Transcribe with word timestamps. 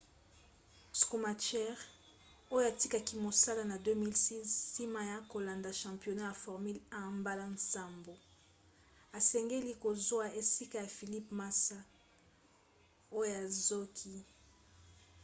schumacher 0.99 1.75
oyo 2.55 2.65
atikaki 2.71 3.13
mosala 3.25 3.63
na 3.71 3.77
2006 3.85 4.35
nsima 4.45 5.01
ya 5.11 5.17
kolanda 5.31 5.69
championnat 5.81 6.29
ya 6.33 6.39
formule 6.43 6.79
1 6.89 7.19
mbala 7.21 7.45
nsambo 7.55 8.13
asengeli 9.17 9.71
kozwa 9.83 10.25
esika 10.41 10.75
ya 10.83 10.89
felipe 10.97 11.31
massa 11.41 11.77
oyo 13.19 13.31
azoki 13.43 14.15